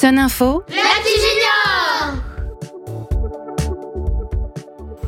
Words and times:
Son 0.00 0.16
Info. 0.16 0.62
Junior 0.70 2.14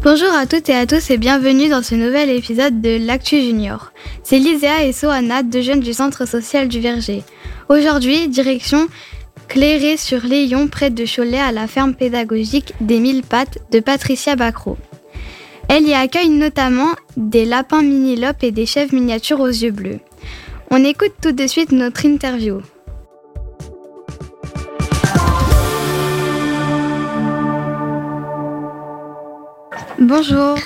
Bonjour 0.03 0.35
à 0.35 0.45
toutes 0.45 0.69
et 0.69 0.75
à 0.75 0.87
tous 0.87 1.09
et 1.09 1.17
bienvenue 1.17 1.71
dans 1.71 1.83
ce 1.83 1.95
nouvel 1.95 2.29
épisode 2.29 2.83
de 2.83 2.99
l'Actu 3.07 3.41
Junior. 3.41 3.93
C'est 4.23 4.39
Liséa 4.39 4.85
et 4.85 4.93
Soana, 4.93 5.43
deux 5.43 5.63
jeunes 5.63 5.81
du 5.81 5.95
Centre 5.95 6.29
social 6.29 6.69
du 6.69 6.81
Verger. 6.81 7.23
Aujourd'hui, 7.71 8.29
direction 8.29 8.87
Clairé 9.49 9.97
sur 9.97 10.25
Léon, 10.25 10.69
près 10.69 10.91
de 10.91 11.07
Cholet, 11.07 11.41
à 11.41 11.53
la 11.53 11.69
ferme 11.69 11.95
pédagogique 11.95 12.75
des 12.83 12.99
Mille 12.99 13.23
Pattes 13.23 13.61
de 13.71 13.81
Patricia 13.81 14.37
Bacro. 14.37 14.77
Elle 15.69 15.89
y 15.89 15.95
accueille 15.95 16.29
notamment 16.29 16.91
des 17.17 17.47
lapins 17.47 17.81
mini-lopes 17.81 18.43
et 18.45 18.51
des 18.51 18.67
chèvres 18.67 18.95
miniatures 18.95 19.41
aux 19.41 19.47
yeux 19.47 19.71
bleus. 19.71 20.01
On 20.71 20.85
écoute 20.85 21.15
tout 21.23 21.33
de 21.33 21.47
suite 21.47 21.73
notre 21.73 22.05
interview. 22.05 22.61
Bonjour. 30.03 30.59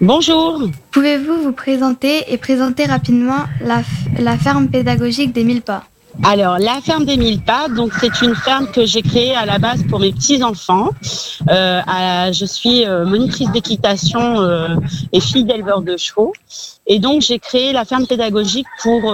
Bonjour. 0.00 0.62
Pouvez-vous 0.92 1.42
vous 1.42 1.52
présenter 1.52 2.32
et 2.32 2.38
présenter 2.38 2.84
rapidement 2.86 3.40
la, 3.60 3.82
la 4.20 4.38
ferme 4.38 4.68
pédagogique 4.68 5.32
des 5.32 5.42
Mille 5.42 5.62
Pas? 5.62 5.82
Alors, 6.22 6.58
la 6.58 6.80
ferme 6.80 7.04
des 7.04 7.16
Mille 7.16 7.42
Pas, 7.42 7.66
donc 7.68 7.92
c'est 7.98 8.22
une 8.22 8.36
ferme 8.36 8.68
que 8.68 8.86
j'ai 8.86 9.02
créée 9.02 9.34
à 9.34 9.46
la 9.46 9.58
base 9.58 9.82
pour 9.90 9.98
mes 9.98 10.12
petits 10.12 10.44
enfants. 10.44 10.90
Euh, 11.50 11.80
à- 11.88 12.30
je 12.30 12.44
suis 12.44 12.86
euh, 12.86 13.04
monitrice 13.04 13.50
d'équitation 13.50 14.40
euh, 14.40 14.76
et 15.12 15.18
fille 15.18 15.42
d'éleveur 15.42 15.82
de 15.82 15.96
chevaux, 15.96 16.32
et 16.86 17.00
donc 17.00 17.22
j'ai 17.22 17.40
créé 17.40 17.72
la 17.72 17.84
ferme 17.84 18.06
pédagogique 18.06 18.68
pour 18.80 19.12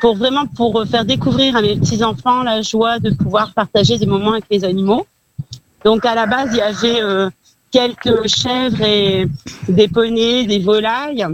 pour 0.00 0.16
vraiment 0.16 0.46
pour 0.46 0.84
faire 0.90 1.04
découvrir 1.04 1.54
à 1.56 1.60
mes 1.60 1.76
petits 1.76 2.02
enfants 2.02 2.42
la 2.42 2.62
joie 2.62 2.98
de 2.98 3.10
pouvoir 3.10 3.52
partager 3.52 3.98
des 3.98 4.06
moments 4.06 4.32
avec 4.32 4.44
les 4.50 4.64
animaux. 4.64 5.06
Donc 5.84 6.06
à 6.06 6.14
la 6.14 6.24
base, 6.24 6.48
il 6.52 6.58
y 6.58 6.62
avait 6.62 7.00
quelques 7.74 8.28
chèvres 8.28 8.82
et 8.82 9.26
des 9.68 9.88
poneys, 9.88 10.46
des 10.46 10.60
volailles 10.60 11.26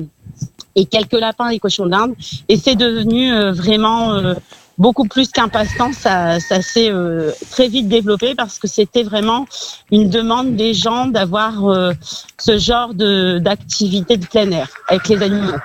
et 0.75 0.87
quelques 0.87 1.21
lapins 1.21 1.51
et 1.51 1.59
cochons 1.59 1.87
d'Inde. 1.87 2.15
Et 2.49 2.57
c'est 2.57 2.77
devenu 2.77 3.31
euh, 3.31 3.53
vraiment 3.53 4.15
euh, 4.15 4.35
beaucoup 4.79 5.05
plus 5.05 5.29
qu'un 5.29 5.49
passe-temps. 5.49 5.93
Ça, 5.93 6.39
s'est 6.41 6.91
euh, 6.91 7.31
très 7.51 7.69
vite 7.69 7.89
développé 7.89 8.35
parce 8.35 8.59
que 8.59 8.69
c'était 8.69 9.03
vraiment 9.03 9.45
une 9.93 10.09
demande 10.09 10.57
des 10.57 10.73
gens 10.73 11.07
d'avoir 11.07 11.53
ce 12.39 12.59
genre 12.59 12.95
de 12.95 13.39
d'activité 13.39 14.17
de 14.17 14.27
plein 14.27 14.51
air 14.51 14.69
avec 14.89 15.09
les 15.09 15.23
animaux. 15.23 15.59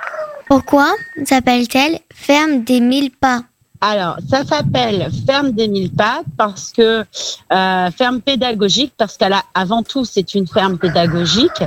Pourquoi 0.46 0.92
s'appelle-t-elle 1.24 2.00
Ferme 2.14 2.64
des 2.64 2.80
Mille 2.80 3.10
Pas? 3.10 3.44
Alors, 3.80 4.16
ça 4.28 4.44
s'appelle 4.44 5.08
ferme 5.26 5.52
des 5.52 5.68
mille 5.68 5.92
pattes 5.92 6.24
parce 6.36 6.72
que 6.72 7.04
euh, 7.52 7.90
ferme 7.90 8.20
pédagogique 8.20 8.92
parce 8.96 9.16
qu'elle 9.16 9.34
a 9.34 9.42
avant 9.54 9.82
tout 9.82 10.04
c'est 10.04 10.34
une 10.34 10.46
ferme 10.46 10.78
pédagogique. 10.78 11.62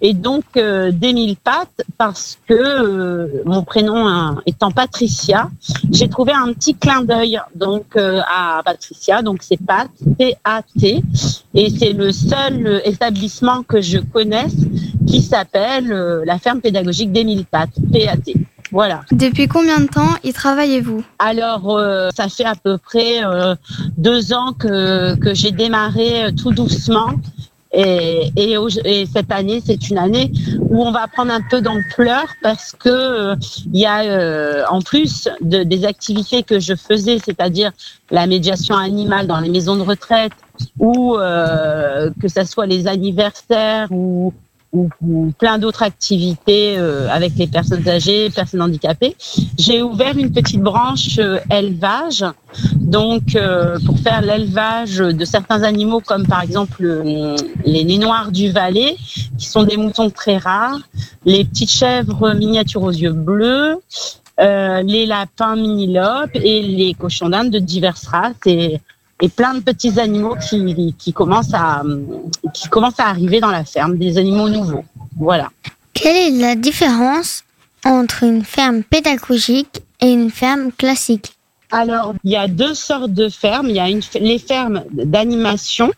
Et 0.00 0.14
donc 0.14 0.44
euh, 0.56 0.90
des 0.90 1.12
mille 1.12 1.36
pattes 1.36 1.82
parce 1.98 2.38
que 2.48 2.54
euh, 2.54 3.42
mon 3.44 3.62
prénom 3.62 4.06
hein, 4.08 4.40
étant 4.46 4.70
Patricia, 4.70 5.50
j'ai 5.90 6.08
trouvé 6.08 6.32
un 6.32 6.52
petit 6.52 6.74
clin 6.74 7.02
d'œil 7.02 7.40
donc 7.54 7.84
euh, 7.96 8.20
à 8.26 8.62
Patricia. 8.64 9.22
Donc 9.22 9.42
c'est 9.42 9.58
Pat 9.58 9.88
P 10.18 10.36
A 10.44 10.62
T. 10.62 11.02
Et 11.54 11.68
c'est 11.70 11.92
le 11.92 12.12
seul 12.12 12.80
établissement 12.84 13.62
que 13.62 13.80
je 13.80 13.98
connaisse 13.98 14.54
qui 15.06 15.20
s'appelle 15.20 15.88
la 16.24 16.38
ferme 16.38 16.60
pédagogique 16.60 17.12
des 17.12 17.24
mille 17.24 17.44
pattes 17.44 17.74
P 17.92 18.08
A 18.08 18.16
T. 18.16 18.34
Voilà. 18.72 19.02
Depuis 19.10 19.48
combien 19.48 19.80
de 19.80 19.86
temps 19.86 20.14
y 20.22 20.32
travaillez-vous? 20.32 21.02
Alors, 21.18 21.76
euh, 21.76 22.10
ça 22.16 22.28
fait 22.28 22.44
à 22.44 22.54
peu 22.54 22.78
près 22.78 23.24
euh, 23.24 23.54
deux 23.96 24.32
ans 24.32 24.52
que, 24.52 25.16
que 25.16 25.34
j'ai 25.34 25.50
démarré 25.50 26.24
euh, 26.24 26.30
tout 26.30 26.52
doucement. 26.52 27.10
Et, 27.72 28.32
et, 28.36 28.56
et 28.84 29.06
cette 29.06 29.30
année, 29.30 29.62
c'est 29.64 29.90
une 29.90 29.98
année 29.98 30.32
où 30.58 30.84
on 30.84 30.90
va 30.90 31.06
prendre 31.06 31.32
un 31.32 31.40
peu 31.40 31.60
d'ampleur 31.60 32.24
parce 32.42 32.72
que 32.72 32.88
euh, 32.88 33.36
il 33.72 33.78
y 33.78 33.86
a, 33.86 34.00
euh, 34.02 34.64
en 34.68 34.82
plus 34.82 35.28
de, 35.40 35.62
des 35.62 35.84
activités 35.84 36.42
que 36.42 36.58
je 36.58 36.74
faisais, 36.74 37.18
c'est-à-dire 37.24 37.70
la 38.10 38.26
médiation 38.26 38.76
animale 38.76 39.28
dans 39.28 39.38
les 39.38 39.48
maisons 39.48 39.76
de 39.76 39.82
retraite 39.82 40.32
ou 40.80 41.16
euh, 41.16 42.10
que 42.20 42.26
ce 42.26 42.44
soit 42.44 42.66
les 42.66 42.88
anniversaires 42.88 43.86
ou, 43.92 44.34
ou, 44.72 44.88
plein 45.38 45.58
d'autres 45.58 45.82
activités 45.82 46.78
euh, 46.78 47.08
avec 47.10 47.34
les 47.36 47.46
personnes 47.46 47.86
âgées, 47.88 48.30
personnes 48.30 48.62
handicapées, 48.62 49.16
j'ai 49.58 49.82
ouvert 49.82 50.16
une 50.16 50.32
petite 50.32 50.60
branche 50.60 51.18
euh, 51.18 51.38
élevage, 51.50 52.24
donc 52.76 53.34
euh, 53.34 53.78
pour 53.84 53.98
faire 53.98 54.20
l'élevage 54.20 54.98
de 54.98 55.24
certains 55.24 55.62
animaux 55.62 56.00
comme 56.00 56.26
par 56.26 56.42
exemple 56.42 56.84
les 57.64 57.84
nez 57.84 57.98
noirs 57.98 58.30
du 58.30 58.50
Valais, 58.50 58.96
qui 59.38 59.46
sont 59.46 59.64
des 59.64 59.76
moutons 59.76 60.10
très 60.10 60.36
rares, 60.36 60.80
les 61.24 61.44
petites 61.44 61.72
chèvres 61.72 62.32
miniatures 62.34 62.82
aux 62.82 62.92
yeux 62.92 63.12
bleus, 63.12 63.76
euh, 64.40 64.82
les 64.82 65.04
lapins 65.04 65.54
mini-lopes 65.54 66.34
et 66.34 66.62
les 66.62 66.94
cochons 66.94 67.28
d'Inde 67.28 67.50
de 67.50 67.58
diverses 67.58 68.06
races. 68.06 68.34
Et, 68.46 68.80
et 69.20 69.28
plein 69.28 69.54
de 69.54 69.60
petits 69.60 69.98
animaux 69.98 70.36
qui, 70.36 70.94
qui 70.98 71.12
commencent 71.12 71.54
à 71.54 71.82
qui 72.54 72.68
commencent 72.68 73.00
à 73.00 73.06
arriver 73.08 73.40
dans 73.40 73.50
la 73.50 73.64
ferme, 73.64 73.98
des 73.98 74.18
animaux 74.18 74.48
nouveaux. 74.48 74.84
Voilà. 75.18 75.50
Quelle 75.92 76.16
est 76.16 76.40
la 76.40 76.54
différence 76.54 77.44
entre 77.84 78.22
une 78.22 78.44
ferme 78.44 78.82
pédagogique 78.82 79.82
et 80.00 80.10
une 80.10 80.30
ferme 80.30 80.72
classique 80.72 81.34
Alors, 81.70 82.14
il 82.24 82.32
y 82.32 82.36
a 82.36 82.48
deux 82.48 82.74
sortes 82.74 83.12
de 83.12 83.28
fermes. 83.28 83.68
Il 83.68 83.76
y 83.76 83.80
a 83.80 83.88
une, 83.88 84.00
les 84.14 84.38
fermes 84.38 84.84
d'animation 84.92 85.92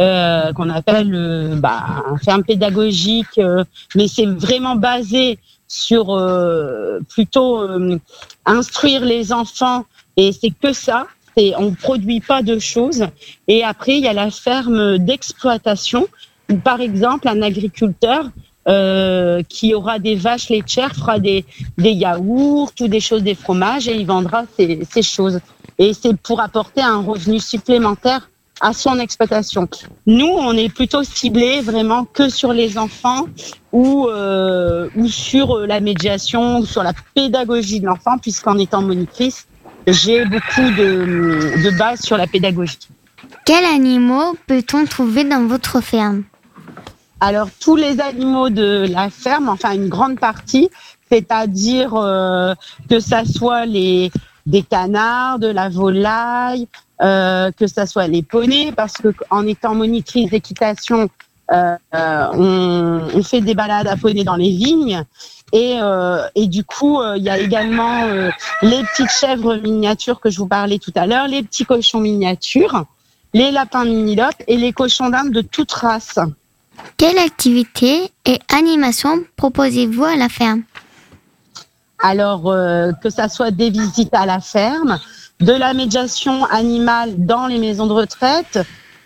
euh, 0.00 0.52
qu'on 0.52 0.70
appelle 0.70 1.14
euh, 1.14 1.56
bah, 1.56 2.04
ferme 2.24 2.44
pédagogique, 2.44 3.38
euh, 3.38 3.64
mais 3.94 4.08
c'est 4.08 4.26
vraiment 4.26 4.76
basé 4.76 5.38
sur 5.68 6.10
euh, 6.10 7.00
plutôt 7.08 7.60
euh, 7.60 7.98
instruire 8.44 9.04
les 9.04 9.32
enfants 9.32 9.84
et 10.16 10.32
c'est 10.32 10.50
que 10.50 10.72
ça. 10.72 11.06
C'est, 11.36 11.54
on 11.56 11.72
produit 11.72 12.20
pas 12.20 12.42
de 12.42 12.58
choses. 12.58 13.06
Et 13.48 13.64
après, 13.64 13.96
il 13.96 14.04
y 14.04 14.08
a 14.08 14.12
la 14.12 14.30
ferme 14.30 14.98
d'exploitation 14.98 16.06
où, 16.50 16.56
par 16.56 16.80
exemple, 16.80 17.28
un 17.28 17.42
agriculteur 17.42 18.30
euh, 18.66 19.42
qui 19.48 19.74
aura 19.74 19.98
des 19.98 20.14
vaches 20.14 20.48
laitières 20.48 20.94
fera 20.94 21.18
des, 21.18 21.44
des 21.76 21.90
yaourts 21.90 22.72
ou 22.80 22.88
des 22.88 23.00
choses, 23.00 23.22
des 23.22 23.34
fromages 23.34 23.88
et 23.88 23.94
il 23.94 24.06
vendra 24.06 24.44
ces, 24.56 24.80
ces 24.90 25.02
choses. 25.02 25.40
Et 25.78 25.92
c'est 25.92 26.16
pour 26.16 26.40
apporter 26.40 26.80
un 26.80 27.02
revenu 27.02 27.40
supplémentaire 27.40 28.30
à 28.60 28.72
son 28.72 28.98
exploitation. 28.98 29.68
Nous, 30.06 30.26
on 30.26 30.52
est 30.52 30.68
plutôt 30.68 31.02
ciblé 31.02 31.60
vraiment 31.60 32.04
que 32.04 32.28
sur 32.28 32.52
les 32.52 32.78
enfants 32.78 33.26
ou, 33.72 34.06
euh, 34.08 34.88
ou 34.96 35.08
sur 35.08 35.58
la 35.58 35.80
médiation 35.80 36.60
ou 36.60 36.66
sur 36.66 36.82
la 36.82 36.92
pédagogie 37.14 37.80
de 37.80 37.86
l'enfant, 37.86 38.16
puisqu'en 38.18 38.56
étant 38.58 38.80
monitrice, 38.80 39.46
j'ai 39.86 40.24
beaucoup 40.24 40.70
de, 40.76 41.62
de 41.62 41.78
bases 41.78 42.00
sur 42.00 42.16
la 42.16 42.26
pédagogie. 42.26 42.78
Quels 43.44 43.64
animaux 43.64 44.36
peut-on 44.46 44.86
trouver 44.86 45.24
dans 45.24 45.46
votre 45.46 45.80
ferme? 45.80 46.24
Alors, 47.20 47.48
tous 47.60 47.76
les 47.76 48.00
animaux 48.00 48.50
de 48.50 48.86
la 48.90 49.08
ferme, 49.10 49.48
enfin 49.48 49.74
une 49.74 49.88
grande 49.88 50.18
partie, 50.18 50.68
c'est-à-dire 51.10 51.94
euh, 51.94 52.54
que 52.88 53.00
ça 53.00 53.24
soit 53.24 53.66
les 53.66 54.10
des 54.46 54.62
canards, 54.62 55.38
de 55.38 55.46
la 55.46 55.70
volaille, 55.70 56.68
euh, 57.00 57.50
que 57.52 57.66
ça 57.66 57.86
soit 57.86 58.08
les 58.08 58.22
poneys, 58.22 58.72
parce 58.72 58.94
que 58.94 59.08
en 59.30 59.46
étant 59.46 59.74
monitrice 59.74 60.30
d'équitation, 60.30 61.08
euh, 61.52 61.76
euh, 61.94 62.26
on, 62.32 63.18
on 63.18 63.22
fait 63.22 63.40
des 63.40 63.54
balades 63.54 63.86
à 63.86 63.96
poney 63.96 64.24
dans 64.24 64.36
les 64.36 64.50
vignes. 64.50 65.04
Et, 65.52 65.78
euh, 65.80 66.26
et 66.34 66.46
du 66.46 66.64
coup, 66.64 67.00
euh, 67.00 67.16
il 67.16 67.22
y 67.22 67.30
a 67.30 67.38
également 67.38 68.04
les 68.62 68.82
petites 68.84 69.10
chèvres 69.10 69.56
miniatures 69.56 70.20
que 70.20 70.30
je 70.30 70.38
vous 70.38 70.48
parlais 70.48 70.78
tout 70.78 70.92
à 70.96 71.06
l'heure, 71.06 71.28
les 71.28 71.42
petits 71.42 71.64
cochons 71.64 72.00
miniatures, 72.00 72.84
les 73.34 73.50
lapins 73.50 73.84
mini-lopes 73.84 74.42
et 74.48 74.56
les 74.56 74.72
cochons 74.72 75.10
d'Inde 75.10 75.30
de 75.30 75.42
toute 75.42 75.72
race. 75.72 76.18
Quelle 76.96 77.18
activité 77.18 78.10
et 78.24 78.38
animation 78.52 79.22
proposez-vous 79.36 80.04
à 80.04 80.16
la 80.16 80.28
ferme? 80.28 80.62
Alors, 82.02 82.42
que 83.00 83.10
ça 83.10 83.28
soit 83.28 83.50
des 83.50 83.70
visites 83.70 84.12
à 84.12 84.26
la 84.26 84.40
ferme, 84.40 84.98
de 85.40 85.52
la 85.52 85.72
médiation 85.72 86.44
animale 86.46 87.14
dans 87.16 87.46
les 87.46 87.58
maisons 87.58 87.86
de 87.86 87.92
retraite, 87.92 88.58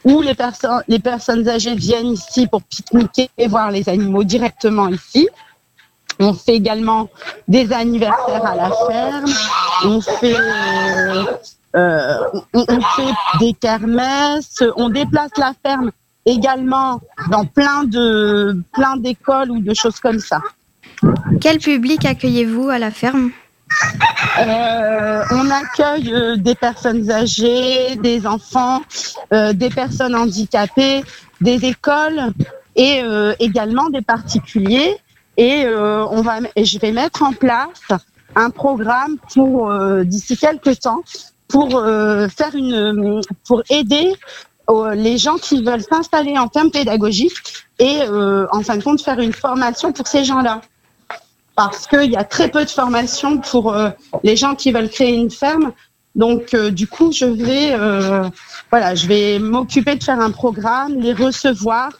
où 0.08 0.22
les, 0.22 0.34
personnes 0.34 0.82
les 0.88 0.98
personnes 0.98 1.46
âgées 1.48 1.74
viennent 1.74 2.12
ici 2.12 2.46
pour 2.46 2.62
pique-niquer 2.62 3.28
et 3.36 3.46
voir 3.46 3.70
les 3.70 3.88
animaux 3.88 4.24
directement 4.24 4.88
ici. 4.88 5.28
On 6.18 6.32
fait 6.32 6.54
également 6.54 7.08
des 7.46 7.72
anniversaires 7.72 8.44
à 8.44 8.56
la 8.56 8.70
ferme. 8.88 9.32
On 9.84 10.00
fait, 10.00 10.36
euh, 11.76 12.16
on 12.54 12.80
fait 12.96 13.12
des 13.38 13.52
kermesses. 13.52 14.62
On 14.76 14.88
déplace 14.88 15.30
la 15.36 15.52
ferme 15.64 15.92
également 16.26 17.00
dans 17.30 17.44
plein 17.44 17.84
de 17.84 18.56
plein 18.72 18.96
d'écoles 18.96 19.50
ou 19.50 19.60
de 19.60 19.74
choses 19.74 20.00
comme 20.00 20.18
ça. 20.18 20.40
Quel 21.40 21.58
public 21.58 22.04
accueillez-vous 22.04 22.68
à 22.68 22.78
la 22.78 22.90
ferme? 22.90 23.30
Euh, 24.38 25.24
on 25.32 25.50
accueille 25.50 26.12
euh, 26.14 26.36
des 26.36 26.54
personnes 26.54 27.10
âgées, 27.10 27.96
des 27.96 28.26
enfants, 28.26 28.82
euh, 29.32 29.52
des 29.52 29.68
personnes 29.68 30.14
handicapées, 30.14 31.02
des 31.40 31.64
écoles 31.64 32.32
et 32.76 33.02
également 33.40 33.90
des 33.90 34.02
particuliers. 34.02 34.96
Et 35.36 35.66
on 35.66 36.22
va, 36.22 36.38
je 36.56 36.78
vais 36.78 36.92
mettre 36.92 37.24
en 37.24 37.32
place 37.32 37.88
un 38.36 38.50
programme 38.50 39.16
pour 39.34 39.72
d'ici 40.04 40.36
quelques 40.36 40.78
temps 40.78 41.00
pour 41.48 41.70
faire 41.70 42.54
une, 42.54 43.20
pour 43.44 43.64
aider 43.68 44.12
les 44.94 45.18
gens 45.18 45.38
qui 45.38 45.64
veulent 45.64 45.82
s'installer 45.82 46.38
en 46.38 46.46
termes 46.46 46.70
pédagogiques 46.70 47.66
et 47.80 47.98
en 48.08 48.62
fin 48.62 48.76
de 48.76 48.84
compte 48.84 49.02
faire 49.02 49.18
une 49.18 49.32
formation 49.32 49.90
pour 49.90 50.06
ces 50.06 50.22
gens-là. 50.22 50.60
Parce 51.58 51.88
qu'il 51.88 52.12
y 52.12 52.16
a 52.16 52.22
très 52.22 52.48
peu 52.48 52.64
de 52.64 52.70
formation 52.70 53.38
pour 53.38 53.74
euh, 53.74 53.90
les 54.22 54.36
gens 54.36 54.54
qui 54.54 54.70
veulent 54.70 54.88
créer 54.88 55.14
une 55.14 55.28
ferme. 55.30 55.72
Donc 56.14 56.54
euh, 56.54 56.70
du 56.70 56.86
coup, 56.86 57.10
je 57.12 57.24
vais, 57.24 57.72
euh, 57.72 58.28
voilà, 58.70 58.94
je 58.94 59.06
vais 59.08 59.40
m'occuper 59.40 59.96
de 59.96 60.02
faire 60.04 60.20
un 60.20 60.30
programme, 60.30 60.92
les 61.00 61.12
recevoir, 61.12 61.90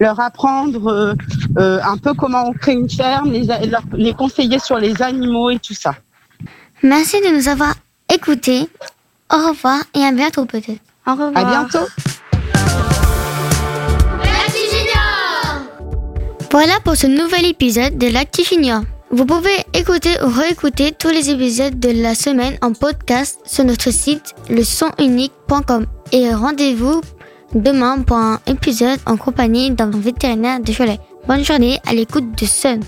leur 0.00 0.20
apprendre 0.20 0.86
euh, 0.88 1.14
euh, 1.58 1.78
un 1.82 1.96
peu 1.96 2.12
comment 2.12 2.44
on 2.48 2.52
crée 2.52 2.72
une 2.74 2.90
ferme, 2.90 3.32
les, 3.32 3.44
leur- 3.44 3.82
les 3.94 4.12
conseiller 4.12 4.58
sur 4.58 4.76
les 4.76 5.00
animaux 5.00 5.48
et 5.48 5.58
tout 5.58 5.74
ça. 5.74 5.94
Merci 6.82 7.16
de 7.22 7.34
nous 7.34 7.48
avoir 7.48 7.72
écoutés. 8.12 8.68
Au 9.32 9.48
revoir 9.48 9.80
et 9.94 10.02
à 10.04 10.12
bientôt 10.12 10.44
peut-être. 10.44 10.82
Au 11.06 11.12
revoir. 11.12 11.32
À 11.34 11.44
bientôt. 11.44 11.86
Voilà 16.50 16.74
pour 16.84 16.96
ce 16.96 17.06
nouvel 17.06 17.46
épisode 17.46 17.96
de 17.98 18.08
l'Actu 18.08 18.42
Junior. 18.44 18.82
Vous 19.16 19.24
pouvez 19.24 19.56
écouter 19.72 20.10
ou 20.22 20.28
réécouter 20.28 20.92
tous 20.92 21.08
les 21.08 21.30
épisodes 21.30 21.80
de 21.80 21.88
la 22.02 22.14
semaine 22.14 22.58
en 22.60 22.74
podcast 22.74 23.40
sur 23.46 23.64
notre 23.64 23.90
site 23.90 24.34
lesonunique.com 24.50 25.86
et 26.12 26.34
rendez-vous 26.34 27.00
demain 27.54 28.02
pour 28.02 28.18
un 28.18 28.38
épisode 28.46 29.00
en 29.06 29.16
compagnie 29.16 29.70
d'un 29.70 29.88
vétérinaire 29.88 30.60
de 30.60 30.70
Cholet. 30.70 31.00
Bonne 31.26 31.42
journée 31.42 31.80
à 31.86 31.94
l'écoute 31.94 32.38
de 32.38 32.44
Sun. 32.44 32.80